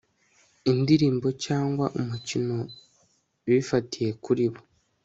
[0.71, 2.57] indirimbo cyangwa umukino
[3.45, 4.61] bifatiye kuri bo